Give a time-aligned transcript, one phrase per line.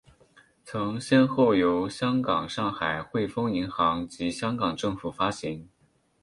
[0.63, 5.69] 曾先后由香港上海汇丰银行及香港政府发行。